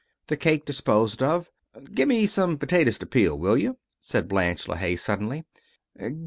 [0.29, 1.51] The cake disposed of
[1.93, 5.45] "Give me some potatoes to peel, will you?" said Blanche LeHaye, suddenly.